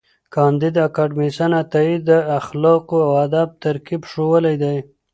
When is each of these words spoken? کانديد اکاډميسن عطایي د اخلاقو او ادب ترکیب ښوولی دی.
کانديد 0.33 0.75
اکاډميسن 0.87 1.51
عطایي 1.61 1.95
د 2.09 2.11
اخلاقو 2.39 2.97
او 3.07 3.11
ادب 3.25 3.49
ترکیب 3.63 4.01
ښوولی 4.09 4.55
دی. 4.63 4.77